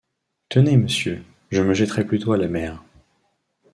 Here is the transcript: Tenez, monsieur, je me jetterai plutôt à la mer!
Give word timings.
Tenez, 0.49 0.77
monsieur, 0.77 1.23
je 1.51 1.61
me 1.61 1.75
jetterai 1.75 2.05
plutôt 2.05 2.33
à 2.33 2.37
la 2.39 2.47
mer! 2.47 2.83